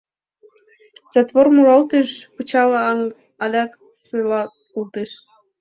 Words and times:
Затвор 1.13 1.47
муралтыш, 1.55 2.09
пычал 2.35 2.71
аҥ 2.89 2.99
адак 3.43 3.71
шӱлалтыш. 4.03 5.11